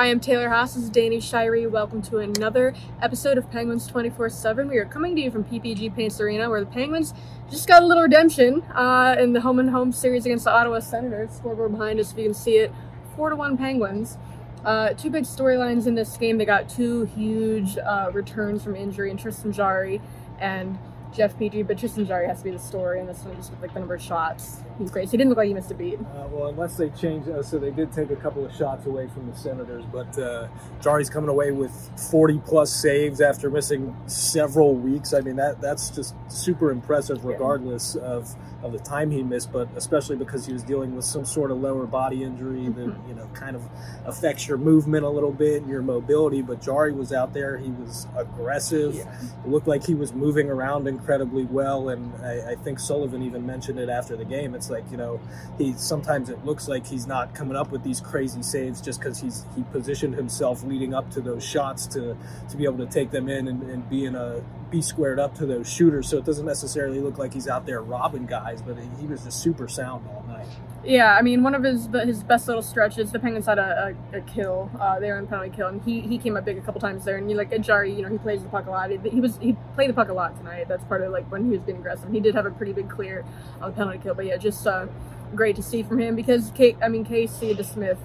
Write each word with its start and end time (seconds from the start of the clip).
Hi, 0.00 0.06
I'm 0.06 0.18
Taylor 0.18 0.48
Haase. 0.48 0.76
This 0.76 0.84
is 0.84 0.88
Danny 0.88 1.18
Shirey. 1.18 1.70
Welcome 1.70 2.00
to 2.04 2.20
another 2.20 2.72
episode 3.02 3.36
of 3.36 3.50
Penguins 3.50 3.86
24 3.86 4.30
7. 4.30 4.66
We 4.66 4.78
are 4.78 4.86
coming 4.86 5.14
to 5.14 5.20
you 5.20 5.30
from 5.30 5.44
PPG 5.44 5.94
Paints 5.94 6.18
Arena, 6.18 6.48
where 6.48 6.60
the 6.60 6.70
Penguins 6.70 7.12
just 7.50 7.68
got 7.68 7.82
a 7.82 7.86
little 7.86 8.04
redemption 8.04 8.62
uh, 8.74 9.16
in 9.18 9.34
the 9.34 9.42
home 9.42 9.58
and 9.58 9.68
home 9.68 9.92
series 9.92 10.24
against 10.24 10.46
the 10.46 10.52
Ottawa 10.52 10.80
Senators. 10.80 11.32
Scoreboard 11.32 11.72
behind 11.72 12.00
us, 12.00 12.12
if 12.12 12.16
you 12.16 12.24
can 12.24 12.32
see 12.32 12.56
it 12.56 12.72
4 13.14 13.28
to 13.28 13.36
1 13.36 13.58
Penguins. 13.58 14.16
Uh, 14.64 14.94
two 14.94 15.10
big 15.10 15.24
storylines 15.24 15.86
in 15.86 15.96
this 15.96 16.16
game. 16.16 16.38
They 16.38 16.46
got 16.46 16.70
two 16.70 17.04
huge 17.04 17.76
uh, 17.76 18.08
returns 18.10 18.64
from 18.64 18.76
injury 18.76 19.10
in 19.10 19.18
Tristan 19.18 19.52
Jarry 19.52 20.00
and 20.38 20.78
Jeff 21.12 21.36
Petry, 21.36 21.66
but 21.66 21.78
Tristan 21.78 22.06
Jarry 22.06 22.26
has 22.26 22.38
to 22.38 22.44
be 22.44 22.50
the 22.50 22.58
story 22.58 23.00
in 23.00 23.06
this 23.06 23.18
one, 23.24 23.34
just 23.36 23.50
with 23.50 23.60
like 23.60 23.74
the 23.74 23.80
number 23.80 23.94
of 23.94 24.02
shots. 24.02 24.60
He's 24.78 24.90
great. 24.90 25.08
So 25.08 25.12
he 25.12 25.16
didn't 25.16 25.30
look 25.30 25.38
like 25.38 25.48
he 25.48 25.54
missed 25.54 25.70
a 25.70 25.74
beat. 25.74 25.98
Uh, 25.98 26.28
well, 26.30 26.48
unless 26.48 26.76
they 26.76 26.90
change, 26.90 27.28
uh, 27.28 27.42
so 27.42 27.58
they 27.58 27.70
did 27.70 27.92
take 27.92 28.10
a 28.10 28.16
couple 28.16 28.44
of 28.44 28.54
shots 28.54 28.86
away 28.86 29.08
from 29.08 29.30
the 29.30 29.36
Senators, 29.36 29.84
but 29.92 30.16
uh, 30.18 30.48
Jarry's 30.80 31.10
coming 31.10 31.28
away 31.28 31.50
with 31.50 31.72
40 32.10 32.40
plus 32.46 32.72
saves 32.72 33.20
after 33.20 33.50
missing 33.50 33.96
several 34.06 34.74
weeks. 34.74 35.12
I 35.12 35.20
mean, 35.20 35.36
that 35.36 35.60
that's 35.60 35.90
just 35.90 36.14
super 36.28 36.70
impressive, 36.70 37.24
regardless 37.24 37.96
yeah. 37.96 38.06
of 38.06 38.34
of 38.62 38.72
the 38.72 38.78
time 38.78 39.10
he 39.10 39.22
missed, 39.22 39.52
but 39.52 39.68
especially 39.76 40.16
because 40.16 40.44
he 40.44 40.52
was 40.52 40.62
dealing 40.62 40.94
with 40.94 41.04
some 41.04 41.24
sort 41.24 41.50
of 41.50 41.58
lower 41.58 41.86
body 41.86 42.22
injury 42.22 42.64
that 42.68 42.86
mm-hmm. 42.86 43.08
you 43.08 43.14
know 43.14 43.26
kind 43.32 43.56
of 43.56 43.62
affects 44.04 44.46
your 44.46 44.58
movement 44.58 45.04
a 45.04 45.08
little 45.08 45.32
bit 45.32 45.62
and 45.62 45.70
your 45.70 45.82
mobility. 45.82 46.42
But 46.42 46.60
Jarry 46.60 46.92
was 46.92 47.12
out 47.12 47.32
there; 47.32 47.56
he 47.56 47.70
was 47.70 48.06
aggressive. 48.16 48.94
Yeah. 48.94 49.20
It 49.44 49.48
looked 49.48 49.66
like 49.66 49.84
he 49.84 49.94
was 49.94 50.12
moving 50.12 50.50
around 50.50 50.84
incredibly 51.00 51.44
well, 51.44 51.88
and 51.88 52.14
I, 52.24 52.52
I, 52.52 52.54
think 52.56 52.78
Sullivan 52.78 53.22
even 53.22 53.46
mentioned 53.46 53.78
it 53.78 53.88
after 53.88 54.16
the 54.16 54.24
game. 54.24 54.54
It's 54.54 54.68
like 54.68 54.84
you 54.90 54.98
know, 54.98 55.18
he 55.56 55.72
sometimes 55.72 56.28
it 56.28 56.44
looks 56.44 56.68
like 56.68 56.86
he's 56.86 57.06
not 57.06 57.34
coming 57.34 57.56
up 57.56 57.70
with 57.70 57.82
these 57.82 58.00
crazy 58.00 58.42
saves 58.42 58.80
just 58.80 59.00
because 59.00 59.18
he's 59.18 59.46
he 59.56 59.62
positioned 59.72 60.14
himself 60.14 60.62
leading 60.62 60.92
up 60.92 61.10
to 61.12 61.20
those 61.20 61.44
shots 61.44 61.86
to 61.88 62.16
to 62.50 62.56
be 62.56 62.64
able 62.64 62.78
to 62.78 62.86
take 62.86 63.10
them 63.10 63.28
in 63.28 63.48
and, 63.48 63.62
and 63.62 63.88
be 63.88 64.04
in 64.04 64.14
a 64.14 64.42
be 64.70 64.80
squared 64.80 65.18
up 65.18 65.34
to 65.36 65.46
those 65.46 65.70
shooters. 65.70 66.08
So 66.08 66.18
it 66.18 66.24
doesn't 66.24 66.46
necessarily 66.46 67.00
look 67.00 67.18
like 67.18 67.34
he's 67.34 67.48
out 67.48 67.66
there 67.66 67.82
robbing 67.82 68.26
guys, 68.26 68.62
but 68.62 68.76
he 68.98 69.06
was 69.06 69.24
just 69.24 69.42
super 69.42 69.68
sound 69.68 70.06
all 70.08 70.24
night. 70.28 70.46
Yeah, 70.82 71.14
I 71.14 71.22
mean, 71.22 71.42
one 71.42 71.54
of 71.54 71.62
his 71.62 71.88
his 72.04 72.22
best 72.22 72.46
little 72.46 72.62
stretches, 72.62 73.12
the 73.12 73.18
Penguins 73.18 73.46
had 73.46 73.58
a, 73.58 73.94
a, 74.12 74.18
a 74.18 74.20
kill. 74.22 74.70
Uh, 74.80 74.98
they 74.98 75.08
were 75.08 75.18
in 75.18 75.26
penalty 75.26 75.50
kill, 75.54 75.68
and 75.68 75.82
he, 75.82 76.00
he 76.00 76.16
came 76.16 76.36
up 76.36 76.44
big 76.46 76.56
a 76.56 76.62
couple 76.62 76.80
times 76.80 77.04
there. 77.04 77.18
And 77.18 77.30
you 77.30 77.36
like 77.36 77.58
Jarry, 77.60 77.92
you 77.92 78.02
know, 78.02 78.08
he 78.08 78.16
plays 78.16 78.42
the 78.42 78.48
puck 78.48 78.66
a 78.66 78.70
lot. 78.70 78.90
He 78.90 79.20
was 79.20 79.36
he 79.38 79.56
played 79.74 79.90
the 79.90 79.94
puck 79.94 80.08
a 80.08 80.14
lot 80.14 80.36
tonight. 80.38 80.68
That's 80.68 80.84
part 80.84 81.02
of 81.02 81.12
like 81.12 81.30
when 81.30 81.44
he 81.44 81.50
was 81.50 81.60
being 81.60 81.78
aggressive. 81.78 82.10
He 82.10 82.20
did 82.20 82.34
have 82.34 82.46
a 82.46 82.50
pretty 82.50 82.72
big 82.72 82.88
clear 82.88 83.24
on 83.60 83.70
the 83.70 83.76
penalty 83.76 83.98
kill, 83.98 84.14
but 84.14 84.24
yeah, 84.24 84.38
just 84.38 84.66
uh, 84.66 84.86
great 85.34 85.56
to 85.56 85.62
see 85.62 85.82
from 85.82 85.98
him 85.98 86.16
because 86.16 86.50
Kate, 86.54 86.76
I 86.82 86.88
mean, 86.88 87.04
Casey 87.04 87.54
DeSmith, 87.54 87.98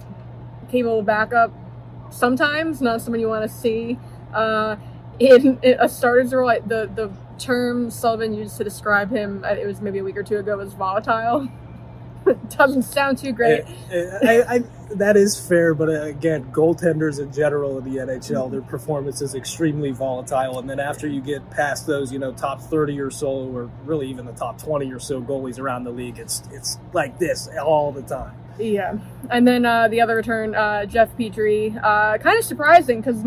capable 0.70 1.02
backup, 1.02 1.52
sometimes 2.10 2.82
not 2.82 3.00
someone 3.00 3.20
you 3.20 3.28
want 3.28 3.50
to 3.50 3.56
see. 3.56 3.98
Uh, 4.34 4.76
in, 5.18 5.58
in 5.62 5.76
a 5.80 5.88
starter's 5.88 6.32
role, 6.32 6.46
like 6.46 6.66
the 6.68 6.90
the 6.94 7.10
term 7.38 7.90
Sullivan 7.90 8.34
used 8.34 8.56
to 8.56 8.64
describe 8.64 9.10
him, 9.10 9.44
uh, 9.44 9.48
it 9.48 9.66
was 9.66 9.80
maybe 9.80 9.98
a 9.98 10.04
week 10.04 10.16
or 10.16 10.22
two 10.22 10.38
ago, 10.38 10.56
was 10.56 10.72
volatile. 10.74 11.48
doesn't 12.58 12.82
sound 12.82 13.18
too 13.18 13.32
great. 13.32 13.64
I, 13.90 14.42
I, 14.48 14.58
that 14.96 15.16
is 15.16 15.38
fair, 15.38 15.74
but 15.74 15.88
uh, 15.88 16.02
again, 16.02 16.44
goaltenders 16.52 17.20
in 17.20 17.32
general 17.32 17.78
in 17.78 17.84
the 17.84 18.00
NHL, 18.00 18.50
their 18.50 18.62
performance 18.62 19.22
is 19.22 19.34
extremely 19.34 19.90
volatile. 19.90 20.58
And 20.58 20.68
then 20.68 20.80
after 20.80 21.06
you 21.06 21.20
get 21.20 21.48
past 21.50 21.86
those, 21.86 22.12
you 22.12 22.18
know, 22.18 22.32
top 22.32 22.60
thirty 22.60 23.00
or 23.00 23.10
so, 23.10 23.28
or 23.28 23.70
really 23.84 24.08
even 24.08 24.26
the 24.26 24.32
top 24.32 24.60
twenty 24.60 24.92
or 24.92 24.98
so 24.98 25.20
goalies 25.20 25.58
around 25.58 25.84
the 25.84 25.90
league, 25.90 26.18
it's 26.18 26.42
it's 26.52 26.78
like 26.92 27.18
this 27.18 27.48
all 27.62 27.92
the 27.92 28.02
time. 28.02 28.34
Yeah, 28.58 28.96
and 29.30 29.46
then 29.46 29.66
uh, 29.66 29.88
the 29.88 30.00
other 30.00 30.16
return, 30.16 30.54
uh, 30.54 30.86
Jeff 30.86 31.14
Petry, 31.16 31.76
uh, 31.76 32.18
kind 32.18 32.38
of 32.38 32.44
surprising 32.44 33.00
because 33.00 33.22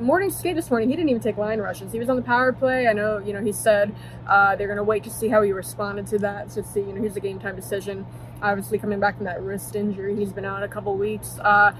morning 0.00 0.30
skate 0.30 0.56
this 0.56 0.70
morning, 0.70 0.88
he 0.88 0.96
didn't 0.96 1.08
even 1.08 1.22
take 1.22 1.36
line 1.36 1.60
rushes. 1.60 1.92
He 1.92 1.98
was 1.98 2.08
on 2.08 2.16
the 2.16 2.22
power 2.22 2.52
play. 2.52 2.88
I 2.88 2.92
know, 2.92 3.18
you 3.18 3.32
know, 3.32 3.42
he 3.42 3.52
said 3.52 3.94
uh, 4.26 4.56
they're 4.56 4.66
going 4.66 4.78
to 4.78 4.84
wait 4.84 5.04
to 5.04 5.10
see 5.10 5.28
how 5.28 5.42
he 5.42 5.52
responded 5.52 6.06
to 6.08 6.18
that 6.18 6.50
to 6.50 6.62
see, 6.62 6.80
you 6.80 6.92
know, 6.92 7.02
he's 7.02 7.16
a 7.16 7.20
game 7.20 7.38
time 7.38 7.56
decision. 7.56 8.06
Obviously, 8.42 8.78
coming 8.78 9.00
back 9.00 9.16
from 9.16 9.24
that 9.24 9.40
wrist 9.40 9.76
injury, 9.76 10.16
he's 10.16 10.32
been 10.32 10.44
out 10.44 10.62
a 10.62 10.68
couple 10.68 10.96
weeks. 10.96 11.38
Uh, 11.38 11.72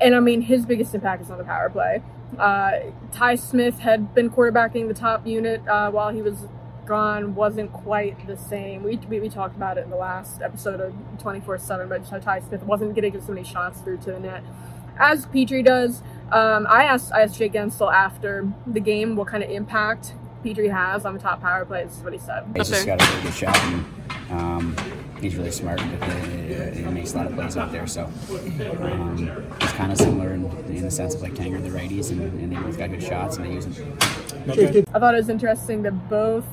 and 0.00 0.14
I 0.14 0.20
mean, 0.20 0.42
his 0.42 0.66
biggest 0.66 0.94
impact 0.94 1.22
is 1.22 1.30
on 1.30 1.38
the 1.38 1.44
power 1.44 1.70
play. 1.70 2.02
Uh, 2.38 2.72
Ty 3.12 3.36
Smith 3.36 3.78
had 3.80 4.14
been 4.14 4.30
quarterbacking 4.30 4.86
the 4.88 4.94
top 4.94 5.26
unit 5.26 5.66
uh, 5.66 5.90
while 5.90 6.10
he 6.10 6.20
was 6.20 6.46
gone, 6.84 7.34
wasn't 7.34 7.72
quite 7.72 8.26
the 8.26 8.36
same. 8.36 8.82
We, 8.82 8.96
we, 9.08 9.20
we 9.20 9.28
talked 9.28 9.56
about 9.56 9.78
it 9.78 9.84
in 9.84 9.90
the 9.90 9.96
last 9.96 10.42
episode 10.42 10.80
of 10.80 10.94
24 11.18 11.58
7, 11.58 11.88
but 11.88 12.04
Ty 12.22 12.40
Smith 12.40 12.62
wasn't 12.62 12.94
getting 12.94 13.16
as 13.16 13.28
many 13.28 13.44
shots 13.44 13.80
through 13.80 13.98
to 13.98 14.12
the 14.12 14.20
net 14.20 14.44
as 14.98 15.26
Petry 15.26 15.64
does. 15.64 16.02
Um, 16.30 16.66
I 16.68 16.84
asked 16.84 17.12
I 17.12 17.22
asked 17.22 17.38
Jake 17.38 17.52
Guentzel 17.52 17.92
after 17.92 18.50
the 18.66 18.80
game 18.80 19.16
what 19.16 19.28
kind 19.28 19.42
of 19.42 19.50
impact 19.50 20.12
Petry 20.44 20.70
has 20.70 21.04
on 21.04 21.14
the 21.14 21.20
top 21.20 21.40
power 21.40 21.64
play. 21.64 21.84
This 21.84 21.96
is 21.96 22.02
what 22.02 22.12
he 22.12 22.18
said. 22.18 22.44
He's 22.54 22.68
just 22.68 22.86
got 22.86 23.00
a 23.00 23.10
really 23.10 23.22
good 23.22 23.34
shot. 23.34 23.56
And, 23.56 23.84
um, 24.30 24.76
he's 25.20 25.36
really 25.36 25.50
smart. 25.50 25.80
He 25.80 26.82
makes 26.84 27.14
a 27.14 27.16
lot 27.16 27.26
of 27.26 27.34
plays 27.34 27.56
out 27.56 27.72
there. 27.72 27.86
So 27.86 28.04
um, 28.04 29.46
it's 29.60 29.72
kind 29.72 29.90
of 29.90 29.98
similar 29.98 30.34
in, 30.34 30.44
in, 30.66 30.82
the 30.82 30.90
sense 30.90 31.14
of 31.14 31.22
like 31.22 31.32
Tanger 31.34 31.62
the 31.62 31.70
righties, 31.70 32.10
and, 32.10 32.20
and, 32.20 32.52
they 32.52 32.56
both 32.56 32.76
got 32.78 32.90
good 32.90 33.02
shots 33.02 33.36
and 33.36 33.46
they 33.46 33.52
use 33.54 33.66
them. 33.66 33.98
I 34.94 34.98
thought 34.98 35.14
it 35.14 35.18
was 35.18 35.28
interesting 35.28 35.82
that 35.82 36.08
both 36.08 36.44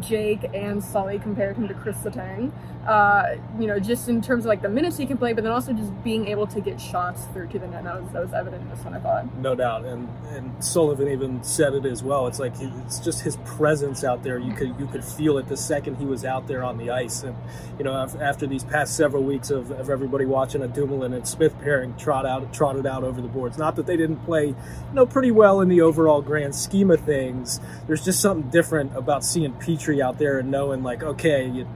Jake 0.00 0.50
and 0.54 0.82
Sully 0.82 1.18
compared 1.18 1.56
him 1.56 1.68
to 1.68 1.74
Chris 1.74 1.96
Letang. 1.98 2.52
Uh, 2.86 3.36
you 3.58 3.66
know, 3.66 3.80
just 3.80 4.08
in 4.08 4.22
terms 4.22 4.44
of 4.44 4.48
like 4.48 4.62
the 4.62 4.68
minutes 4.68 4.96
he 4.96 5.06
can 5.06 5.18
play, 5.18 5.32
but 5.32 5.42
then 5.42 5.52
also 5.52 5.72
just 5.72 5.92
being 6.04 6.28
able 6.28 6.46
to 6.46 6.60
get 6.60 6.80
shots 6.80 7.24
through 7.32 7.48
to 7.48 7.58
the 7.58 7.66
net. 7.66 7.82
That 7.82 8.00
was 8.00 8.12
that 8.12 8.22
was 8.22 8.32
evident 8.32 8.62
in 8.62 8.68
this 8.68 8.78
one, 8.84 8.94
I 8.94 9.00
thought. 9.00 9.34
No 9.38 9.56
doubt, 9.56 9.84
and 9.84 10.08
and 10.28 10.64
Sullivan 10.64 11.08
even 11.08 11.42
said 11.42 11.74
it 11.74 11.84
as 11.84 12.04
well. 12.04 12.28
It's 12.28 12.38
like 12.38 12.56
he, 12.56 12.66
it's 12.84 13.00
just 13.00 13.22
his 13.22 13.36
presence 13.38 14.04
out 14.04 14.22
there. 14.22 14.38
You 14.38 14.52
could 14.52 14.78
you 14.78 14.86
could 14.86 15.04
feel 15.04 15.36
it 15.38 15.48
the 15.48 15.56
second 15.56 15.96
he 15.96 16.04
was 16.04 16.24
out 16.24 16.46
there 16.46 16.62
on 16.62 16.78
the 16.78 16.90
ice, 16.90 17.24
and 17.24 17.34
you 17.76 17.84
know 17.84 17.94
after 18.20 18.46
these 18.46 18.62
past 18.62 18.96
several 18.96 19.24
weeks 19.24 19.50
of, 19.50 19.72
of 19.72 19.90
everybody 19.90 20.24
watching 20.24 20.62
a 20.62 20.68
Dumoulin 20.68 21.12
and 21.12 21.26
Smith 21.26 21.58
pairing 21.60 21.96
trot 21.96 22.24
out 22.24 22.52
trotted 22.52 22.86
out 22.86 23.02
over 23.02 23.20
the 23.20 23.28
boards. 23.28 23.58
Not 23.58 23.74
that 23.76 23.86
they 23.86 23.96
didn't 23.96 24.24
play, 24.24 24.46
you 24.46 24.54
know, 24.92 25.06
pretty 25.06 25.32
well 25.32 25.60
in 25.60 25.68
the 25.68 25.80
overall 25.80 26.22
grand 26.22 26.54
scheme 26.54 26.90
of 26.92 27.00
things. 27.00 27.60
There's 27.86 28.04
just 28.04 28.20
something 28.20 28.48
different 28.50 28.96
about 28.96 29.24
seeing 29.24 29.52
Petry 29.76 30.00
out 30.00 30.18
there 30.18 30.38
and 30.38 30.50
knowing 30.50 30.82
like, 30.82 31.02
okay. 31.02 31.48
You, 31.48 31.66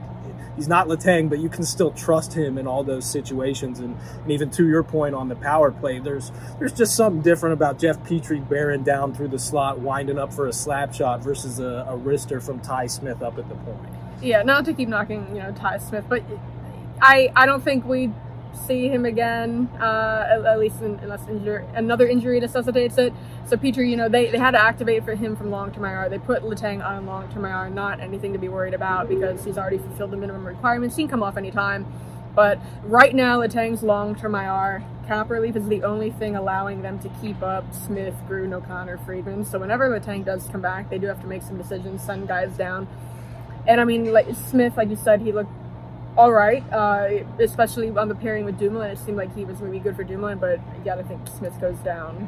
he's 0.55 0.67
not 0.67 0.87
Letang, 0.87 1.29
but 1.29 1.39
you 1.39 1.49
can 1.49 1.63
still 1.63 1.91
trust 1.91 2.33
him 2.33 2.57
in 2.57 2.67
all 2.67 2.83
those 2.83 3.09
situations. 3.09 3.79
And, 3.79 3.97
and 4.23 4.31
even 4.31 4.49
to 4.51 4.67
your 4.67 4.83
point 4.83 5.15
on 5.15 5.29
the 5.29 5.35
power 5.35 5.71
play, 5.71 5.99
there's 5.99 6.31
there's 6.59 6.73
just 6.73 6.95
something 6.95 7.21
different 7.21 7.53
about 7.53 7.79
Jeff 7.79 7.99
Petry 7.99 8.47
bearing 8.47 8.83
down 8.83 9.13
through 9.13 9.29
the 9.29 9.39
slot, 9.39 9.79
winding 9.79 10.19
up 10.19 10.33
for 10.33 10.47
a 10.47 10.53
slap 10.53 10.93
shot 10.93 11.23
versus 11.23 11.59
a, 11.59 11.85
a 11.89 11.97
wrister 11.97 12.41
from 12.41 12.59
Ty 12.59 12.87
Smith 12.87 13.21
up 13.21 13.37
at 13.37 13.47
the 13.49 13.55
point. 13.55 13.93
Yeah, 14.21 14.43
not 14.43 14.65
to 14.65 14.73
keep 14.73 14.87
knocking, 14.87 15.27
you 15.35 15.41
know, 15.41 15.51
Ty 15.51 15.79
Smith, 15.79 16.05
but 16.07 16.23
I 17.01 17.31
I 17.35 17.45
don't 17.45 17.63
think 17.63 17.85
we 17.85 18.11
see 18.53 18.87
him 18.87 19.05
again, 19.05 19.69
uh, 19.79 20.27
at, 20.29 20.45
at, 20.45 20.59
least 20.59 20.81
in, 20.81 20.99
unless 20.99 21.27
injury, 21.27 21.65
another 21.73 22.07
injury 22.07 22.39
necessitates 22.39 22.97
it. 22.97 23.13
So 23.45 23.57
Petry, 23.57 23.89
you 23.89 23.97
know, 23.97 24.09
they, 24.09 24.29
they 24.29 24.37
had 24.37 24.51
to 24.51 24.61
activate 24.61 25.03
for 25.03 25.15
him 25.15 25.35
from 25.35 25.51
long-term 25.51 25.83
IR. 25.83 26.09
They 26.09 26.19
put 26.19 26.43
Letang 26.43 26.85
on 26.85 27.05
long-term 27.05 27.45
IR, 27.45 27.69
not 27.69 27.99
anything 27.99 28.33
to 28.33 28.39
be 28.39 28.49
worried 28.49 28.73
about 28.73 29.09
because 29.09 29.43
he's 29.43 29.57
already 29.57 29.77
fulfilled 29.77 30.11
the 30.11 30.17
minimum 30.17 30.45
requirements. 30.45 30.95
He 30.95 31.03
can 31.03 31.09
come 31.09 31.23
off 31.23 31.37
anytime. 31.37 31.85
But 32.33 32.59
right 32.83 33.13
now, 33.13 33.39
Letang's 33.41 33.83
long-term 33.83 34.35
IR 34.35 34.83
cap 35.07 35.29
relief 35.29 35.57
is 35.57 35.67
the 35.67 35.83
only 35.83 36.11
thing 36.11 36.35
allowing 36.37 36.81
them 36.81 36.97
to 36.99 37.09
keep 37.21 37.41
up 37.43 37.73
Smith, 37.73 38.15
Gruden, 38.29 38.53
O'Connor, 38.53 38.97
Friedman. 38.99 39.43
So 39.43 39.59
whenever 39.59 39.89
Letang 39.89 40.23
does 40.23 40.47
come 40.47 40.61
back, 40.61 40.89
they 40.89 40.97
do 40.97 41.07
have 41.07 41.19
to 41.21 41.27
make 41.27 41.41
some 41.41 41.57
decisions, 41.57 42.01
send 42.01 42.29
guys 42.29 42.55
down. 42.55 42.87
And 43.67 43.81
I 43.81 43.83
mean, 43.83 44.13
like 44.13 44.27
Smith, 44.49 44.77
like 44.77 44.89
you 44.89 44.95
said, 44.95 45.21
he 45.21 45.31
looked 45.31 45.51
all 46.21 46.31
right, 46.31 46.63
uh, 46.71 47.23
especially 47.39 47.89
on 47.89 48.07
the 48.07 48.13
pairing 48.13 48.45
with 48.45 48.59
Dumoulin. 48.59 48.91
It 48.91 48.99
seemed 48.99 49.17
like 49.17 49.35
he 49.35 49.43
was 49.43 49.59
maybe 49.59 49.79
good 49.79 49.95
for 49.95 50.03
Dumoulin, 50.03 50.37
but 50.37 50.59
yeah, 50.85 50.95
I 50.95 51.01
think 51.01 51.27
Smith 51.27 51.59
goes 51.59 51.77
down 51.79 52.27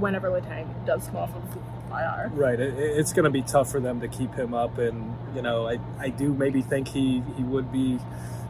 whenever 0.00 0.28
Letang 0.28 0.66
does 0.84 1.06
come 1.06 1.18
off 1.18 1.30
of 1.36 1.56
IR. 1.92 2.32
Right, 2.34 2.58
it, 2.58 2.74
it's 2.76 3.12
going 3.12 3.24
to 3.24 3.30
be 3.30 3.42
tough 3.42 3.70
for 3.70 3.78
them 3.78 4.00
to 4.00 4.08
keep 4.08 4.34
him 4.34 4.54
up, 4.54 4.78
and 4.78 5.16
you 5.36 5.42
know, 5.42 5.68
I, 5.68 5.78
I 6.00 6.08
do 6.08 6.34
maybe 6.34 6.62
think 6.62 6.88
he 6.88 7.22
he 7.36 7.44
would 7.44 7.70
be 7.70 8.00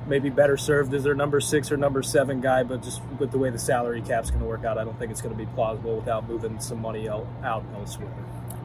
maybe 0.07 0.31
better 0.31 0.57
served 0.57 0.95
as 0.95 1.05
their 1.05 1.15
number 1.15 1.39
six 1.39 1.71
or 1.71 1.77
number 1.77 2.03
seven 2.03 2.41
guy, 2.41 2.63
but 2.63 2.83
just 2.83 3.03
with 3.19 3.31
the 3.31 3.37
way 3.37 3.51
the 3.51 3.59
salary 3.59 4.01
cap's 4.01 4.31
going 4.31 4.41
to 4.41 4.49
work 4.49 4.65
out, 4.65 4.79
I 4.79 4.85
don't 4.85 4.99
think 4.99 5.11
it's 5.11 5.21
going 5.21 5.37
to 5.37 5.39
be 5.39 5.51
plausible 5.53 5.97
without 5.97 6.27
moving 6.27 6.59
some 6.61 6.81
money 6.81 7.11
out, 7.11 7.27
out 7.45 7.63
elsewhere. 7.75 8.09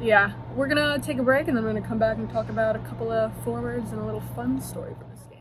Yeah, 0.01 0.33
we're 0.55 0.67
gonna 0.67 0.99
take 0.99 1.17
a 1.17 1.23
break 1.23 1.47
and 1.47 1.55
then 1.55 1.63
we're 1.63 1.73
gonna 1.73 1.87
come 1.87 1.99
back 1.99 2.17
and 2.17 2.29
talk 2.29 2.49
about 2.49 2.75
a 2.75 2.79
couple 2.79 3.11
of 3.11 3.31
forwards 3.43 3.91
and 3.91 4.01
a 4.01 4.05
little 4.05 4.23
fun 4.35 4.59
story 4.61 4.93
from 4.97 5.09
this 5.11 5.21
game. 5.29 5.32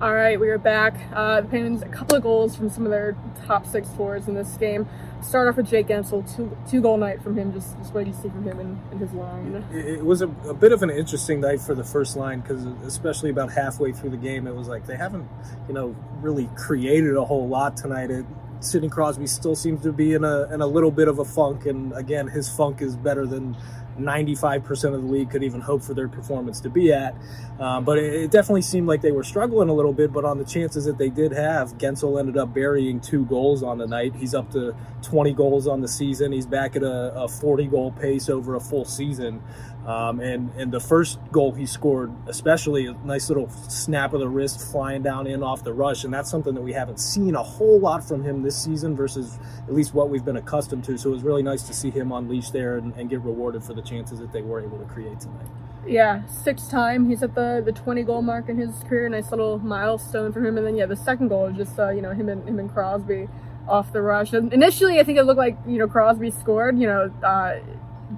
All 0.00 0.14
right, 0.14 0.40
we 0.40 0.48
are 0.48 0.56
back. 0.56 0.94
Uh, 1.12 1.42
the 1.42 1.48
Penguins, 1.48 1.82
a 1.82 1.88
couple 1.88 2.16
of 2.16 2.22
goals 2.22 2.56
from 2.56 2.70
some 2.70 2.86
of 2.86 2.90
their 2.90 3.14
top 3.44 3.66
six 3.66 3.86
forwards 3.90 4.28
in 4.28 4.34
this 4.34 4.56
game. 4.56 4.88
Start 5.20 5.46
off 5.46 5.58
with 5.58 5.68
Jake 5.68 5.88
Guentzel, 5.88 6.24
two, 6.34 6.56
two 6.70 6.80
goal 6.80 6.96
night 6.96 7.22
from 7.22 7.36
him. 7.36 7.52
Just, 7.52 7.76
just 7.76 7.92
what 7.92 8.04
do 8.04 8.10
you 8.10 8.16
see 8.16 8.30
from 8.30 8.42
him 8.44 8.60
in, 8.60 8.80
in 8.92 8.98
his 8.98 9.12
line? 9.12 9.62
It, 9.70 9.98
it 9.98 10.04
was 10.06 10.22
a, 10.22 10.28
a 10.48 10.54
bit 10.54 10.72
of 10.72 10.82
an 10.82 10.88
interesting 10.88 11.42
night 11.42 11.60
for 11.60 11.74
the 11.74 11.84
first 11.84 12.16
line 12.16 12.40
because, 12.40 12.64
especially 12.86 13.28
about 13.28 13.52
halfway 13.52 13.92
through 13.92 14.08
the 14.08 14.16
game, 14.16 14.46
it 14.46 14.54
was 14.54 14.68
like 14.68 14.86
they 14.86 14.96
haven't, 14.96 15.28
you 15.68 15.74
know, 15.74 15.94
really 16.22 16.48
created 16.56 17.14
a 17.16 17.24
whole 17.26 17.46
lot 17.46 17.76
tonight. 17.76 18.10
It, 18.10 18.24
Sidney 18.60 18.88
Crosby 18.88 19.26
still 19.26 19.56
seems 19.56 19.82
to 19.82 19.92
be 19.92 20.12
in 20.12 20.24
a 20.24 20.52
in 20.52 20.60
a 20.60 20.66
little 20.66 20.90
bit 20.90 21.08
of 21.08 21.18
a 21.18 21.24
funk, 21.24 21.66
and 21.66 21.92
again, 21.94 22.28
his 22.28 22.48
funk 22.48 22.82
is 22.82 22.96
better 22.96 23.26
than 23.26 23.56
95% 23.98 24.94
of 24.94 25.02
the 25.02 25.08
league 25.08 25.30
could 25.30 25.42
even 25.42 25.60
hope 25.60 25.82
for 25.82 25.94
their 25.94 26.08
performance 26.08 26.60
to 26.60 26.70
be 26.70 26.92
at. 26.92 27.14
Um, 27.58 27.84
but 27.84 27.98
it, 27.98 28.14
it, 28.14 28.30
definitely 28.30 28.62
seemed 28.62 28.86
like 28.86 29.02
they 29.02 29.12
were 29.12 29.24
struggling 29.24 29.68
a 29.68 29.72
little 29.72 29.92
bit. 29.92 30.12
But 30.12 30.24
on 30.24 30.38
the 30.38 30.44
chances 30.44 30.84
that 30.86 30.98
they 30.98 31.10
did 31.10 31.32
have, 31.32 31.76
Guentzel 31.78 32.18
ended 32.18 32.36
up 32.36 32.54
burying 32.54 33.00
two 33.00 33.24
goals 33.26 33.62
on 33.62 33.78
the 33.78 33.86
night. 33.86 34.14
He's 34.14 34.34
up 34.34 34.50
to 34.52 34.74
20 35.02 35.32
goals 35.34 35.66
on 35.66 35.80
the 35.80 35.88
season. 35.88 36.32
He's 36.32 36.46
back 36.46 36.76
at 36.76 36.82
a, 36.82 37.14
a 37.14 37.28
40 37.28 37.66
goal 37.66 37.92
pace 37.92 38.28
over 38.28 38.54
a 38.54 38.60
full 38.60 38.84
season. 38.84 39.42
Um, 39.86 40.20
and 40.20 40.50
and 40.56 40.70
the 40.70 40.80
first 40.80 41.18
goal 41.32 41.52
he 41.52 41.64
scored, 41.64 42.12
especially 42.26 42.86
a 42.86 42.92
nice 43.04 43.30
little 43.30 43.48
snap 43.48 44.12
of 44.12 44.20
the 44.20 44.28
wrist 44.28 44.70
flying 44.70 45.02
down 45.02 45.26
in 45.26 45.42
off 45.42 45.64
the 45.64 45.72
rush, 45.72 46.04
and 46.04 46.12
that's 46.12 46.30
something 46.30 46.54
that 46.54 46.60
we 46.60 46.72
haven't 46.72 47.00
seen 47.00 47.34
a 47.34 47.42
whole 47.42 47.80
lot 47.80 48.06
from 48.06 48.22
him 48.22 48.42
this 48.42 48.62
season 48.62 48.94
versus 48.94 49.38
at 49.66 49.72
least 49.72 49.94
what 49.94 50.10
we've 50.10 50.24
been 50.24 50.36
accustomed 50.36 50.84
to. 50.84 50.98
So 50.98 51.08
it 51.08 51.12
was 51.12 51.22
really 51.22 51.42
nice 51.42 51.62
to 51.62 51.72
see 51.72 51.90
him 51.90 52.12
unleash 52.12 52.50
there 52.50 52.76
and, 52.76 52.94
and 52.94 53.08
get 53.08 53.22
rewarded 53.22 53.64
for 53.64 53.72
the 53.72 53.80
chances 53.80 54.18
that 54.18 54.32
they 54.32 54.42
were 54.42 54.60
able 54.60 54.78
to 54.78 54.84
create 54.84 55.18
tonight. 55.18 55.46
Yeah, 55.86 56.26
sixth 56.26 56.70
time 56.70 57.08
he's 57.08 57.22
at 57.22 57.34
the 57.34 57.62
the 57.64 57.72
20 57.72 58.02
goal 58.02 58.20
mark 58.20 58.50
in 58.50 58.58
his 58.58 58.82
career. 58.86 59.08
Nice 59.08 59.30
little 59.30 59.58
milestone 59.60 60.30
for 60.30 60.44
him. 60.44 60.58
And 60.58 60.66
then 60.66 60.76
yeah, 60.76 60.86
the 60.86 60.96
second 60.96 61.28
goal 61.28 61.46
is 61.46 61.56
just 61.56 61.78
uh, 61.78 61.88
you 61.88 62.02
know 62.02 62.12
him 62.12 62.28
and 62.28 62.46
him 62.46 62.58
and 62.58 62.70
Crosby 62.70 63.28
off 63.66 63.94
the 63.94 64.02
rush. 64.02 64.34
And 64.34 64.52
initially, 64.52 65.00
I 65.00 65.04
think 65.04 65.16
it 65.16 65.22
looked 65.22 65.38
like 65.38 65.56
you 65.66 65.78
know 65.78 65.88
Crosby 65.88 66.30
scored. 66.30 66.78
You 66.78 66.86
know. 66.86 67.10
Uh, 67.22 67.60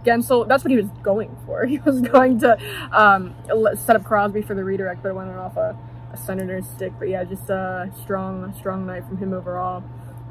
Guentzel, 0.04 0.48
that's 0.48 0.64
what 0.64 0.70
he 0.70 0.76
was 0.76 0.88
going 1.02 1.36
for. 1.46 1.66
He 1.72 1.78
was 1.78 2.00
going 2.00 2.40
to 2.40 2.58
um, 2.92 3.34
set 3.76 3.96
up 3.96 4.04
Crosby 4.04 4.42
for 4.42 4.54
the 4.54 4.64
redirect, 4.64 5.02
but 5.02 5.10
it 5.10 5.14
went 5.14 5.30
off 5.30 5.56
a, 5.56 5.76
a 6.12 6.16
Senator's 6.16 6.66
stick. 6.68 6.92
But 6.98 7.08
yeah, 7.08 7.24
just 7.24 7.48
a 7.48 7.90
strong, 8.02 8.54
strong 8.58 8.86
night 8.86 9.06
from 9.06 9.16
him 9.18 9.32
overall. 9.32 9.82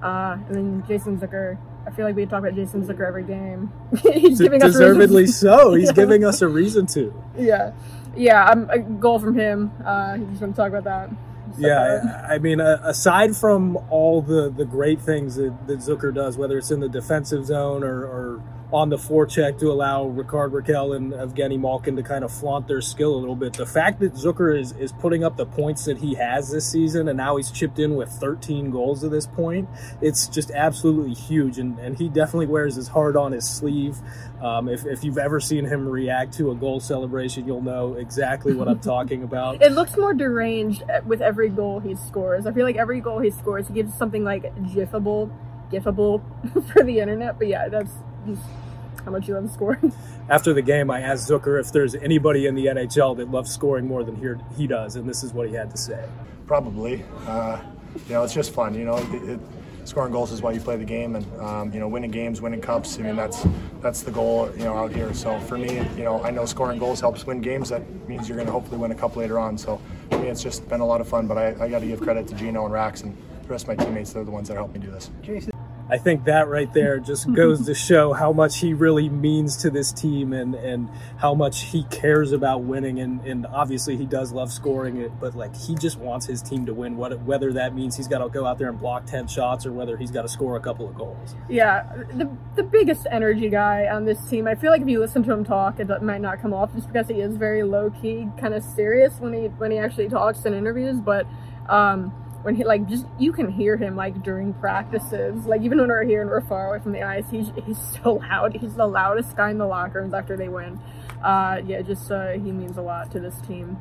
Uh, 0.01 0.37
and 0.47 0.55
then 0.55 0.83
Jason 0.87 1.19
Zucker. 1.19 1.57
I 1.85 1.89
feel 1.91 2.05
like 2.05 2.15
we 2.15 2.25
talk 2.25 2.39
about 2.39 2.53
Jason 2.53 2.85
Zucker 2.85 3.07
every 3.07 3.23
game. 3.23 3.71
He's 4.13 4.37
D- 4.37 4.45
giving 4.45 4.61
us 4.61 4.73
deservedly 4.73 5.25
so. 5.27 5.73
He's 5.73 5.87
yeah. 5.87 5.93
giving 5.93 6.23
us 6.23 6.41
a 6.41 6.47
reason 6.47 6.85
to. 6.87 7.13
Yeah, 7.37 7.73
yeah. 8.15 8.49
Um, 8.49 8.69
a 8.69 8.79
goal 8.79 9.19
from 9.19 9.35
him. 9.35 9.71
Uh, 9.83 10.17
just 10.17 10.41
want 10.41 10.55
to 10.55 10.61
talk 10.61 10.69
about 10.69 10.83
that? 10.83 11.09
yeah, 11.57 12.25
I, 12.27 12.35
I 12.35 12.37
mean, 12.39 12.61
uh, 12.61 12.79
aside 12.83 13.35
from 13.35 13.77
all 13.89 14.21
the, 14.21 14.49
the 14.49 14.65
great 14.65 15.01
things 15.01 15.35
that, 15.35 15.67
that 15.67 15.79
Zucker 15.79 16.13
does, 16.13 16.37
whether 16.37 16.57
it's 16.57 16.71
in 16.71 16.79
the 16.79 16.89
defensive 16.89 17.45
zone 17.45 17.83
or, 17.83 18.03
or 18.03 18.43
on 18.73 18.89
the 18.89 18.95
forecheck 18.95 19.59
to 19.59 19.71
allow 19.71 20.05
Rickard 20.05 20.53
Rakell 20.53 20.95
and 20.95 21.11
Evgeny 21.11 21.59
Malkin 21.59 21.95
to 21.97 22.03
kind 22.03 22.23
of 22.23 22.31
flaunt 22.31 22.67
their 22.67 22.81
skill 22.81 23.15
a 23.15 23.19
little 23.19 23.35
bit. 23.35 23.53
The 23.53 23.65
fact 23.65 23.99
that 23.99 24.13
Zucker 24.13 24.57
is, 24.57 24.71
is 24.73 24.93
putting 24.93 25.23
up 25.23 25.35
the 25.35 25.45
points 25.45 25.85
that 25.85 25.97
he 25.97 26.13
has 26.15 26.49
this 26.49 26.69
season 26.69 27.09
and 27.09 27.17
now 27.17 27.35
he's 27.35 27.51
chipped 27.51 27.79
in 27.79 27.95
with 27.95 28.09
13 28.09 28.71
goals 28.71 29.03
at 29.03 29.11
this 29.11 29.27
point, 29.27 29.67
it's 30.01 30.27
just 30.27 30.51
absolutely 30.51 31.13
huge. 31.13 31.59
And, 31.59 31.77
and 31.79 31.97
he 31.97 32.07
definitely 32.07 32.47
wears 32.47 32.75
his 32.75 32.87
heart 32.87 33.17
on 33.17 33.33
his 33.33 33.47
sleeve. 33.47 33.97
Um, 34.41 34.69
if, 34.69 34.85
if 34.85 35.03
you've 35.03 35.17
ever 35.17 35.41
seen 35.41 35.65
him 35.65 35.87
react 35.87 36.33
to 36.35 36.51
a 36.51 36.55
goal 36.55 36.79
celebration, 36.79 37.45
you'll 37.45 37.61
know 37.61 37.95
exactly 37.95 38.53
what 38.53 38.69
I'm 38.69 38.79
talking 38.91 39.23
about. 39.23 39.61
It 39.61 39.73
looks 39.73 39.97
more 39.97 40.13
deranged 40.13 40.83
with 41.05 41.21
every 41.21 41.49
goal 41.49 41.81
he 41.81 41.95
scores. 41.95 42.45
I 42.45 42.53
feel 42.53 42.65
like 42.65 42.77
every 42.77 43.01
goal 43.01 43.19
he 43.19 43.31
scores, 43.31 43.67
he 43.67 43.73
gives 43.73 43.93
something 43.93 44.23
like 44.23 44.55
gifable, 44.55 45.29
gifable 45.69 46.21
for 46.73 46.83
the 46.83 46.99
internet. 46.99 47.37
But 47.37 47.49
yeah, 47.49 47.67
that's 47.67 47.91
how 49.05 49.11
much 49.11 49.27
you 49.27 49.33
love 49.33 49.51
scoring. 49.51 49.93
After 50.29 50.53
the 50.53 50.61
game, 50.61 50.91
I 50.91 51.01
asked 51.01 51.29
Zucker 51.29 51.59
if 51.59 51.71
there's 51.71 51.95
anybody 51.95 52.45
in 52.45 52.55
the 52.55 52.67
NHL 52.67 53.17
that 53.17 53.31
loves 53.31 53.51
scoring 53.51 53.87
more 53.87 54.03
than 54.03 54.15
he, 54.15 54.61
he 54.61 54.67
does, 54.67 54.95
and 54.95 55.07
this 55.07 55.23
is 55.23 55.33
what 55.33 55.47
he 55.47 55.55
had 55.55 55.71
to 55.71 55.77
say. 55.77 56.03
Probably. 56.47 57.03
Uh, 57.27 57.59
you 58.07 58.13
know, 58.13 58.23
it's 58.23 58.33
just 58.33 58.53
fun. 58.53 58.73
You 58.73 58.85
know, 58.85 58.97
it, 58.97 59.29
it, 59.29 59.39
scoring 59.85 60.11
goals 60.11 60.31
is 60.31 60.41
why 60.41 60.51
you 60.51 60.59
play 60.59 60.77
the 60.77 60.85
game, 60.85 61.15
and 61.15 61.41
um, 61.41 61.73
you 61.73 61.79
know, 61.79 61.87
winning 61.87 62.11
games, 62.11 62.41
winning 62.41 62.61
cups. 62.61 62.97
I 62.97 63.01
mean, 63.01 63.15
that's 63.15 63.45
that's 63.81 64.01
the 64.01 64.11
goal. 64.11 64.49
You 64.57 64.65
know, 64.65 64.75
out 64.75 64.93
here. 64.93 65.13
So 65.13 65.39
for 65.41 65.57
me, 65.57 65.77
you 65.97 66.03
know, 66.03 66.23
I 66.23 66.31
know 66.31 66.45
scoring 66.45 66.79
goals 66.79 67.01
helps 67.01 67.25
win 67.25 67.41
games. 67.41 67.69
That 67.69 67.83
means 68.07 68.29
you're 68.29 68.37
going 68.37 68.47
to 68.47 68.53
hopefully 68.53 68.77
win 68.77 68.91
a 68.91 68.95
cup 68.95 69.15
later 69.15 69.39
on. 69.39 69.57
So 69.57 69.81
for 70.09 70.19
me, 70.19 70.27
it's 70.27 70.43
just 70.43 70.67
been 70.69 70.81
a 70.81 70.85
lot 70.85 71.01
of 71.01 71.07
fun. 71.07 71.27
But 71.27 71.37
I, 71.37 71.65
I 71.65 71.69
got 71.69 71.79
to 71.79 71.87
give 71.87 71.99
credit 71.99 72.27
to 72.27 72.35
Gino 72.35 72.65
and 72.65 72.73
Rax 72.73 73.01
and 73.01 73.17
the 73.41 73.47
rest 73.47 73.67
of 73.67 73.77
my 73.77 73.83
teammates. 73.83 74.13
They're 74.13 74.23
the 74.23 74.31
ones 74.31 74.47
that 74.47 74.55
helped 74.55 74.73
me 74.73 74.79
do 74.79 74.91
this. 74.91 75.09
Jason. 75.21 75.51
I 75.91 75.97
think 75.97 76.23
that 76.23 76.47
right 76.47 76.71
there 76.71 76.99
just 76.99 77.31
goes 77.33 77.65
to 77.65 77.73
show 77.75 78.13
how 78.13 78.31
much 78.31 78.59
he 78.59 78.73
really 78.73 79.09
means 79.09 79.57
to 79.57 79.69
this 79.69 79.91
team 79.91 80.31
and, 80.31 80.55
and 80.55 80.89
how 81.17 81.33
much 81.33 81.63
he 81.63 81.83
cares 81.83 82.31
about 82.31 82.63
winning. 82.63 83.01
And, 83.01 83.19
and 83.25 83.45
obviously, 83.45 83.97
he 83.97 84.05
does 84.05 84.31
love 84.31 84.53
scoring 84.53 84.95
it, 84.97 85.11
but 85.19 85.35
like 85.35 85.53
he 85.53 85.75
just 85.75 85.97
wants 85.97 86.25
his 86.25 86.41
team 86.41 86.65
to 86.67 86.73
win, 86.73 86.95
what, 86.95 87.19
whether 87.23 87.51
that 87.53 87.75
means 87.75 87.97
he's 87.97 88.07
got 88.07 88.19
to 88.19 88.29
go 88.29 88.45
out 88.45 88.57
there 88.57 88.69
and 88.69 88.79
block 88.79 89.05
10 89.05 89.27
shots 89.27 89.65
or 89.65 89.73
whether 89.73 89.97
he's 89.97 90.11
got 90.11 90.21
to 90.21 90.29
score 90.29 90.55
a 90.55 90.61
couple 90.61 90.87
of 90.87 90.95
goals. 90.95 91.35
Yeah, 91.49 91.83
the, 92.13 92.29
the 92.55 92.63
biggest 92.63 93.05
energy 93.11 93.49
guy 93.49 93.87
on 93.87 94.05
this 94.05 94.23
team. 94.29 94.47
I 94.47 94.55
feel 94.55 94.71
like 94.71 94.81
if 94.81 94.87
you 94.87 94.99
listen 95.01 95.23
to 95.23 95.33
him 95.33 95.43
talk, 95.43 95.81
it 95.81 95.89
might 96.01 96.21
not 96.21 96.41
come 96.41 96.53
off 96.53 96.73
just 96.73 96.87
because 96.87 97.09
he 97.09 97.19
is 97.19 97.35
very 97.35 97.63
low 97.63 97.89
key, 98.01 98.29
kind 98.39 98.53
of 98.53 98.63
serious 98.63 99.19
when 99.19 99.33
he 99.33 99.47
when 99.57 99.71
he 99.71 99.77
actually 99.77 100.07
talks 100.07 100.45
in 100.45 100.53
interviews, 100.53 101.01
but. 101.01 101.27
Um, 101.67 102.13
when 102.43 102.55
he 102.55 102.63
like 102.63 102.87
just 102.87 103.05
you 103.19 103.31
can 103.31 103.49
hear 103.51 103.77
him 103.77 103.95
like 103.95 104.23
during 104.23 104.53
practices. 104.53 105.45
Like 105.45 105.61
even 105.61 105.79
when 105.79 105.89
we're 105.89 106.03
here 106.03 106.21
and 106.21 106.29
we're 106.29 106.41
far 106.41 106.69
away 106.69 106.81
from 106.81 106.91
the 106.91 107.03
ice 107.03 107.25
he's 107.29 107.51
he's 107.65 107.79
so 108.03 108.13
loud. 108.13 108.55
He's 108.55 108.75
the 108.75 108.87
loudest 108.87 109.35
guy 109.35 109.51
in 109.51 109.57
the 109.57 109.67
locker 109.67 110.01
rooms 110.01 110.13
after 110.13 110.35
they 110.35 110.49
win. 110.49 110.79
Uh 111.23 111.61
yeah 111.65 111.81
just 111.81 112.11
uh 112.11 112.31
he 112.31 112.51
means 112.51 112.77
a 112.77 112.81
lot 112.81 113.11
to 113.11 113.19
this 113.19 113.39
team. 113.47 113.77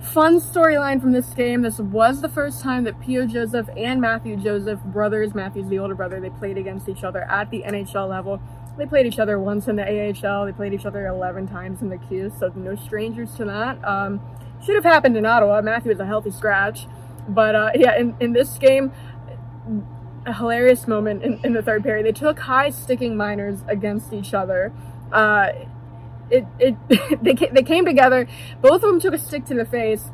Fun 0.00 0.40
storyline 0.40 1.00
from 1.00 1.12
this 1.12 1.28
game. 1.34 1.60
This 1.60 1.78
was 1.78 2.22
the 2.22 2.28
first 2.28 2.62
time 2.62 2.84
that 2.84 2.98
Pio 3.00 3.26
Joseph 3.26 3.68
and 3.76 4.00
Mathieu 4.00 4.36
Joseph 4.36 4.80
brothers 4.84 5.34
Mathieu's 5.34 5.68
the 5.68 5.78
older 5.78 5.94
brother 5.94 6.20
they 6.20 6.30
played 6.30 6.58
against 6.58 6.88
each 6.88 7.04
other 7.04 7.22
at 7.30 7.50
the 7.50 7.62
NHL 7.62 8.08
level. 8.08 8.40
They 8.78 8.86
played 8.86 9.06
each 9.06 9.18
other 9.18 9.38
once 9.38 9.68
in 9.68 9.76
the 9.76 9.84
AHL 9.84 10.46
they 10.46 10.52
played 10.52 10.72
each 10.72 10.86
other 10.86 11.06
11 11.06 11.48
times 11.48 11.82
in 11.82 11.90
the 11.90 11.98
Q 11.98 12.32
so 12.36 12.50
no 12.56 12.74
strangers 12.74 13.34
to 13.36 13.44
that. 13.44 13.84
Um 13.86 14.20
should 14.64 14.74
have 14.74 14.84
happened 14.84 15.16
in 15.16 15.24
Ottawa. 15.24 15.62
Mathieu 15.62 15.92
is 15.92 16.00
a 16.00 16.06
healthy 16.06 16.30
scratch 16.30 16.86
but 17.28 17.54
uh, 17.54 17.70
yeah, 17.74 17.98
in, 17.98 18.16
in 18.20 18.32
this 18.32 18.58
game, 18.58 18.92
a 20.26 20.32
hilarious 20.32 20.86
moment 20.86 21.22
in, 21.22 21.40
in 21.44 21.52
the 21.52 21.62
third 21.62 21.82
period. 21.82 22.06
They 22.06 22.12
took 22.12 22.38
high 22.40 22.70
sticking 22.70 23.16
minors 23.16 23.64
against 23.68 24.12
each 24.12 24.34
other. 24.34 24.72
Uh, 25.12 25.48
it, 26.30 26.46
it 26.58 26.76
they, 27.22 27.34
they 27.34 27.62
came 27.62 27.84
together. 27.84 28.26
Both 28.60 28.82
of 28.82 28.90
them 28.90 29.00
took 29.00 29.14
a 29.14 29.18
stick 29.18 29.44
to 29.46 29.54
the 29.54 29.64
face. 29.64 30.10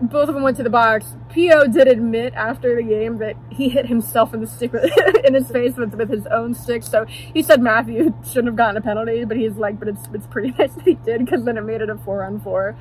Both 0.00 0.28
of 0.28 0.34
them 0.36 0.44
went 0.44 0.56
to 0.58 0.62
the 0.62 0.70
box. 0.70 1.16
Po 1.28 1.66
did 1.66 1.88
admit 1.88 2.32
after 2.34 2.76
the 2.76 2.82
game 2.82 3.18
that 3.18 3.34
he 3.50 3.68
hit 3.68 3.86
himself 3.86 4.32
in 4.32 4.40
the 4.40 4.46
stick 4.46 4.72
with, 4.72 4.92
in 5.24 5.34
his 5.34 5.50
face 5.50 5.76
with, 5.76 5.94
with 5.94 6.08
his 6.08 6.26
own 6.26 6.54
stick. 6.54 6.84
So 6.84 7.04
he 7.06 7.42
said 7.42 7.60
Mathieu 7.60 8.14
shouldn't 8.24 8.46
have 8.46 8.56
gotten 8.56 8.76
a 8.76 8.80
penalty, 8.80 9.24
but 9.24 9.36
he's 9.36 9.56
like, 9.56 9.78
but 9.78 9.88
it's 9.88 10.06
it's 10.14 10.26
pretty 10.28 10.50
nice 10.58 10.72
that 10.74 10.84
he 10.84 10.94
did 10.94 11.24
because 11.24 11.44
then 11.44 11.56
it 11.56 11.62
made 11.62 11.80
it 11.80 11.90
a 11.90 11.96
four 11.96 12.22
on 12.22 12.40
four. 12.40 12.76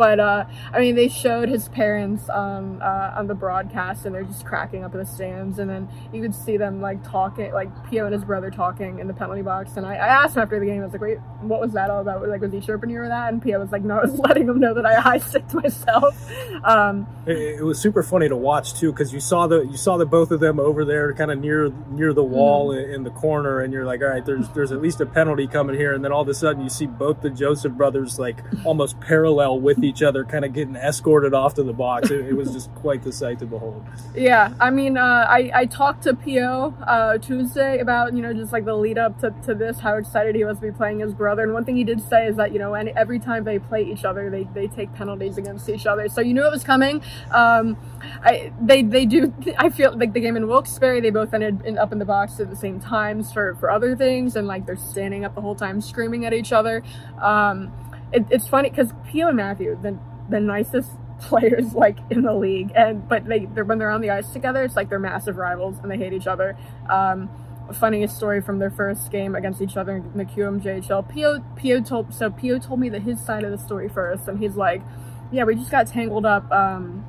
But 0.00 0.18
uh, 0.18 0.46
I 0.72 0.80
mean, 0.80 0.94
they 0.94 1.08
showed 1.08 1.50
his 1.50 1.68
parents 1.68 2.30
um, 2.30 2.80
uh, 2.80 3.12
on 3.18 3.26
the 3.26 3.34
broadcast, 3.34 4.06
and 4.06 4.14
they're 4.14 4.24
just 4.24 4.46
cracking 4.46 4.82
up 4.82 4.94
in 4.94 4.98
the 4.98 5.04
stands. 5.04 5.58
And 5.58 5.68
then 5.68 5.90
you 6.10 6.22
could 6.22 6.34
see 6.34 6.56
them 6.56 6.80
like 6.80 7.04
talking, 7.04 7.52
like 7.52 7.68
Pio 7.90 8.06
and 8.06 8.14
his 8.14 8.24
brother 8.24 8.50
talking 8.50 8.98
in 8.98 9.08
the 9.08 9.12
penalty 9.12 9.42
box. 9.42 9.76
And 9.76 9.84
I, 9.84 9.96
I 9.96 10.06
asked 10.06 10.36
him 10.36 10.42
after 10.42 10.58
the 10.58 10.64
game, 10.64 10.80
I 10.80 10.86
was 10.86 10.92
like, 10.92 11.02
"Wait, 11.02 11.18
what 11.42 11.60
was 11.60 11.72
that 11.72 11.90
all 11.90 12.00
about? 12.00 12.26
Like, 12.26 12.40
was 12.40 12.50
he 12.50 12.60
chirping 12.60 12.88
you 12.88 13.02
or 13.02 13.08
that?" 13.08 13.30
And 13.30 13.42
Pio 13.42 13.60
was 13.60 13.72
like, 13.72 13.82
"No, 13.82 13.98
I 13.98 14.06
was 14.06 14.18
letting 14.18 14.48
him 14.48 14.58
know 14.58 14.72
that 14.72 14.86
I 14.86 14.94
high 14.94 15.18
sticked 15.18 15.52
myself." 15.52 16.16
Um, 16.64 17.06
it, 17.26 17.36
it, 17.36 17.62
was 17.62 17.78
super 17.78 18.02
funny 18.02 18.30
to 18.30 18.36
watch 18.38 18.80
too, 18.80 18.92
because 18.92 19.12
you 19.12 19.20
saw 19.20 19.46
the 19.46 19.66
you 19.66 19.76
saw 19.76 19.98
the 19.98 20.06
both 20.06 20.30
of 20.30 20.40
them 20.40 20.58
over 20.58 20.86
there, 20.86 21.12
kind 21.12 21.30
of 21.30 21.38
near 21.40 21.74
near 21.90 22.14
the 22.14 22.24
wall 22.24 22.70
mm. 22.70 22.82
in, 22.82 22.90
in 22.90 23.02
the 23.04 23.10
corner, 23.10 23.60
and 23.60 23.70
you're 23.70 23.84
like, 23.84 24.00
"All 24.00 24.08
right, 24.08 24.24
there's 24.24 24.48
there's 24.54 24.72
at 24.72 24.80
least 24.80 25.02
a 25.02 25.06
penalty 25.06 25.46
coming 25.46 25.76
here." 25.76 25.92
And 25.92 26.02
then 26.02 26.10
all 26.10 26.22
of 26.22 26.28
a 26.28 26.32
sudden, 26.32 26.62
you 26.62 26.70
see 26.70 26.86
both 26.86 27.20
the 27.20 27.28
Joseph 27.28 27.74
brothers 27.74 28.18
like 28.18 28.38
almost 28.64 28.98
parallel 28.98 29.60
with 29.60 29.84
each 29.84 29.89
other, 30.02 30.24
kind 30.24 30.44
of 30.44 30.52
getting 30.52 30.76
escorted 30.76 31.34
off 31.34 31.54
to 31.54 31.62
the 31.62 31.72
box. 31.72 32.10
It, 32.10 32.26
it, 32.26 32.34
was 32.34 32.52
just 32.52 32.74
quite 32.76 33.02
the 33.02 33.12
sight 33.12 33.38
to 33.40 33.46
behold. 33.46 33.84
Yeah, 34.14 34.54
I 34.60 34.70
mean, 34.70 34.96
uh, 34.96 35.26
I 35.28 35.50
I 35.54 35.66
talked 35.66 36.04
to 36.04 36.14
Po 36.14 36.74
uh, 36.86 37.18
Tuesday 37.18 37.78
about 37.78 38.14
you 38.14 38.22
know 38.22 38.32
just 38.32 38.52
like 38.52 38.64
the 38.64 38.74
lead 38.74 38.98
up 38.98 39.20
to, 39.20 39.34
to 39.46 39.54
this, 39.54 39.80
how 39.80 39.96
excited 39.96 40.34
he 40.34 40.44
was 40.44 40.58
to 40.58 40.62
be 40.62 40.72
playing 40.72 41.00
his 41.00 41.12
brother, 41.12 41.42
and 41.42 41.52
one 41.52 41.64
thing 41.64 41.76
he 41.76 41.84
did 41.84 42.00
say 42.00 42.26
is 42.26 42.36
that 42.36 42.52
you 42.52 42.58
know, 42.58 42.74
and 42.74 42.90
every 42.90 43.18
time 43.18 43.44
they 43.44 43.58
play 43.58 43.82
each 43.82 44.04
other, 44.04 44.30
they 44.30 44.44
they 44.54 44.66
take 44.68 44.92
penalties 44.94 45.38
against 45.38 45.68
each 45.68 45.86
other, 45.86 46.08
so 46.08 46.20
you 46.20 46.34
knew 46.34 46.46
it 46.46 46.52
was 46.52 46.64
coming. 46.64 47.02
Um, 47.30 47.76
I 48.22 48.52
they 48.60 48.82
they 48.82 49.06
do. 49.06 49.32
I 49.58 49.70
feel 49.70 49.96
like 49.96 50.12
the 50.12 50.20
game 50.20 50.36
in 50.36 50.46
Wilkes-Barre, 50.46 51.00
they 51.00 51.10
both 51.10 51.34
ended 51.34 51.62
in, 51.64 51.78
up 51.78 51.92
in 51.92 51.98
the 51.98 52.04
box 52.04 52.38
at 52.40 52.50
the 52.50 52.56
same 52.56 52.80
times 52.80 53.32
for 53.32 53.54
for 53.56 53.70
other 53.70 53.96
things, 53.96 54.36
and 54.36 54.46
like 54.46 54.66
they're 54.66 54.76
standing 54.76 55.24
up 55.24 55.34
the 55.34 55.40
whole 55.40 55.54
time 55.54 55.80
screaming 55.80 56.24
at 56.24 56.32
each 56.32 56.52
other. 56.52 56.82
Um, 57.20 57.72
it, 58.12 58.26
it's 58.30 58.46
funny 58.46 58.70
because 58.70 58.92
Pio 59.10 59.28
and 59.28 59.36
Mathieu, 59.36 59.78
the, 59.80 59.98
the 60.28 60.40
nicest 60.40 60.90
players 61.20 61.74
like 61.74 61.98
in 62.10 62.22
the 62.22 62.34
league, 62.34 62.72
and 62.74 63.08
but 63.08 63.26
they 63.26 63.46
they're, 63.46 63.64
when 63.64 63.78
they're 63.78 63.90
on 63.90 64.00
the 64.00 64.10
ice 64.10 64.30
together, 64.30 64.62
it's 64.62 64.76
like 64.76 64.88
they're 64.88 64.98
massive 64.98 65.36
rivals 65.36 65.76
and 65.82 65.90
they 65.90 65.96
hate 65.96 66.12
each 66.12 66.26
other. 66.26 66.56
Um, 66.88 67.30
funniest 67.72 68.16
story 68.16 68.40
from 68.40 68.58
their 68.58 68.70
first 68.70 69.12
game 69.12 69.34
against 69.34 69.60
each 69.60 69.76
other 69.76 69.96
in 69.96 70.16
the 70.16 70.24
QMJHL. 70.24 71.08
Pio 71.08 71.40
Pio 71.56 71.80
told 71.80 72.12
so 72.12 72.30
Pio 72.30 72.58
told 72.58 72.80
me 72.80 72.88
that 72.88 73.02
his 73.02 73.20
side 73.24 73.44
of 73.44 73.50
the 73.50 73.58
story 73.58 73.88
first, 73.88 74.28
and 74.28 74.38
he's 74.38 74.56
like, 74.56 74.82
"Yeah, 75.30 75.44
we 75.44 75.54
just 75.54 75.70
got 75.70 75.86
tangled 75.86 76.26
up." 76.26 76.50
Um, 76.50 77.06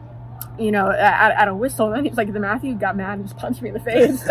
you 0.59 0.71
know, 0.71 0.91
at, 0.91 1.31
at 1.31 1.47
a 1.47 1.55
whistle, 1.55 1.87
and 1.87 1.95
then 1.95 2.05
he's 2.05 2.17
like, 2.17 2.31
"The 2.33 2.39
Mathieu 2.39 2.75
got 2.75 2.95
mad 2.95 3.19
and 3.19 3.27
just 3.27 3.37
punched 3.37 3.61
me 3.61 3.69
in 3.69 3.73
the 3.73 3.79
face." 3.79 4.23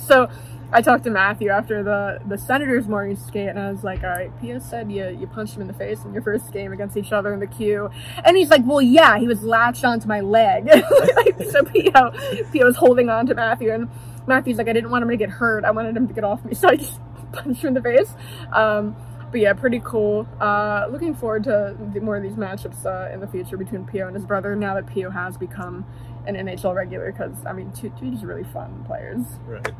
so 0.06 0.28
I 0.72 0.82
talked 0.82 1.04
to 1.04 1.10
Mathieu 1.10 1.50
after 1.50 1.82
the 1.82 2.20
the 2.26 2.36
Senators 2.36 2.88
morning 2.88 3.16
skate, 3.16 3.48
and 3.48 3.58
I 3.58 3.70
was 3.70 3.84
like, 3.84 4.02
"All 4.02 4.10
right, 4.10 4.30
Pio 4.40 4.58
said 4.58 4.90
you 4.90 5.08
you 5.08 5.26
punched 5.26 5.54
him 5.54 5.62
in 5.62 5.68
the 5.68 5.74
face 5.74 6.04
in 6.04 6.12
your 6.12 6.22
first 6.22 6.52
game 6.52 6.72
against 6.72 6.96
each 6.96 7.12
other 7.12 7.32
in 7.32 7.40
the 7.40 7.46
Q," 7.46 7.88
and 8.24 8.36
he's 8.36 8.50
like, 8.50 8.62
"Well, 8.64 8.82
yeah, 8.82 9.18
he 9.18 9.28
was 9.28 9.42
latched 9.42 9.84
onto 9.84 10.08
my 10.08 10.20
leg." 10.20 10.68
so 11.50 11.62
Pio 11.62 12.10
Pio 12.52 12.64
was 12.66 12.76
holding 12.76 13.08
on 13.08 13.26
to 13.26 13.34
Mathieu, 13.34 13.72
and 13.72 13.88
Mathieu's 14.26 14.58
like, 14.58 14.68
"I 14.68 14.72
didn't 14.72 14.90
want 14.90 15.02
him 15.02 15.10
to 15.10 15.16
get 15.16 15.30
hurt. 15.30 15.64
I 15.64 15.70
wanted 15.70 15.96
him 15.96 16.08
to 16.08 16.14
get 16.14 16.24
off 16.24 16.44
me, 16.44 16.54
so 16.54 16.68
I 16.68 16.76
just 16.76 16.98
punched 17.32 17.62
him 17.62 17.68
in 17.68 17.74
the 17.74 17.82
face." 17.82 18.12
Um, 18.52 18.96
but 19.30 19.40
yeah, 19.40 19.52
pretty 19.52 19.80
cool. 19.84 20.26
Uh, 20.40 20.86
looking 20.90 21.14
forward 21.14 21.44
to 21.44 21.76
more 22.00 22.16
of 22.16 22.22
these 22.22 22.34
matchups 22.34 22.86
uh, 22.86 23.12
in 23.12 23.20
the 23.20 23.26
future 23.26 23.56
between 23.56 23.84
Pio 23.84 24.06
and 24.06 24.16
his 24.16 24.24
brother. 24.24 24.54
Now 24.54 24.74
that 24.74 24.86
Pio 24.86 25.10
has 25.10 25.36
become 25.36 25.84
an 26.26 26.34
NHL 26.34 26.74
regular, 26.74 27.12
because 27.12 27.44
I 27.46 27.52
mean, 27.52 27.72
two, 27.72 27.92
two 27.98 28.10
really 28.26 28.44
fun 28.44 28.84
players. 28.86 29.24
Right. 29.46 29.72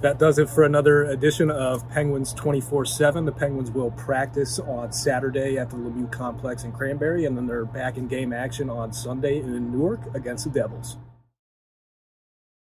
That 0.00 0.18
does 0.18 0.38
it 0.38 0.50
for 0.50 0.64
another 0.64 1.04
edition 1.04 1.50
of 1.50 1.88
Penguins 1.88 2.32
24 2.34 2.84
7. 2.84 3.24
The 3.24 3.32
Penguins 3.32 3.70
will 3.70 3.90
practice 3.92 4.58
on 4.58 4.92
Saturday 4.92 5.56
at 5.58 5.70
the 5.70 5.76
Lemieux 5.76 6.10
Complex 6.10 6.64
in 6.64 6.72
Cranberry, 6.72 7.24
and 7.24 7.36
then 7.36 7.46
they're 7.46 7.64
back 7.64 7.96
in 7.96 8.06
game 8.06 8.32
action 8.32 8.68
on 8.68 8.92
Sunday 8.92 9.38
in 9.38 9.72
Newark 9.72 10.14
against 10.14 10.44
the 10.44 10.50
Devils. 10.50 10.98